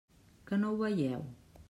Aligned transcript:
Que 0.47 0.59
no 0.61 0.71
ho 0.71 0.81
veieu? 0.81 1.23